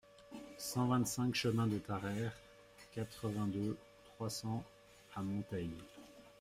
cent 0.57 0.87
vingt-cinq 0.87 1.35
chemin 1.35 1.67
de 1.67 1.77
Tarayre, 1.77 2.33
quatre-vingt-deux, 2.91 3.77
trois 4.15 4.31
cents 4.31 4.63
à 5.15 5.21
Monteils 5.21 5.77